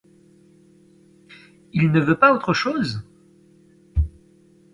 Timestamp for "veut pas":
2.01-2.33